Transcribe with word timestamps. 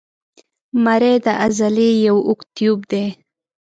مرۍ 0.83 1.15
د 1.25 1.27
عضلې 1.41 1.89
یو 2.07 2.17
اوږد 2.27 2.47
تیوب 2.55 2.79
دی. 2.91 3.05